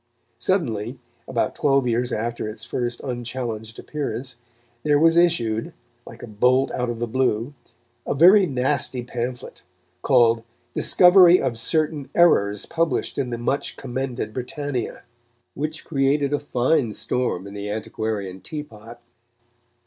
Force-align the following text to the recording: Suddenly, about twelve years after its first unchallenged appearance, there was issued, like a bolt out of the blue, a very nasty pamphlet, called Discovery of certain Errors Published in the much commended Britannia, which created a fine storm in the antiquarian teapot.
Suddenly, 0.39 0.99
about 1.27 1.53
twelve 1.53 1.87
years 1.87 2.11
after 2.11 2.47
its 2.47 2.63
first 2.65 3.01
unchallenged 3.03 3.77
appearance, 3.77 4.37
there 4.81 4.97
was 4.97 5.15
issued, 5.15 5.75
like 6.07 6.23
a 6.23 6.27
bolt 6.27 6.71
out 6.71 6.89
of 6.89 6.97
the 6.97 7.05
blue, 7.07 7.53
a 8.07 8.15
very 8.15 8.47
nasty 8.47 9.03
pamphlet, 9.03 9.61
called 10.01 10.43
Discovery 10.73 11.39
of 11.39 11.59
certain 11.59 12.09
Errors 12.15 12.65
Published 12.65 13.19
in 13.19 13.29
the 13.29 13.37
much 13.37 13.75
commended 13.77 14.33
Britannia, 14.33 15.03
which 15.53 15.85
created 15.85 16.33
a 16.33 16.39
fine 16.39 16.93
storm 16.93 17.45
in 17.45 17.53
the 17.53 17.69
antiquarian 17.69 18.41
teapot. 18.41 18.99